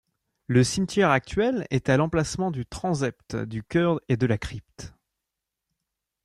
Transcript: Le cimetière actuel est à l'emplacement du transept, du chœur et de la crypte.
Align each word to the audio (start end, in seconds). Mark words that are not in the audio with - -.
Le 0.47 0.63
cimetière 0.63 1.11
actuel 1.11 1.67
est 1.69 1.87
à 1.87 1.95
l'emplacement 1.95 2.49
du 2.49 2.65
transept, 2.65 3.35
du 3.35 3.61
chœur 3.61 4.01
et 4.09 4.17
de 4.17 4.25
la 4.25 4.39
crypte. 4.39 4.95